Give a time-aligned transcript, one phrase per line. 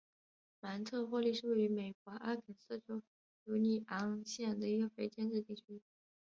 [0.63, 3.03] 芒特霍利是位于美国阿肯色州
[3.43, 5.79] 犹尼昂县的一个非建制地区。